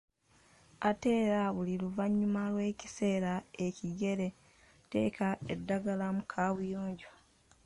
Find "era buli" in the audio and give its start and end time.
1.25-1.73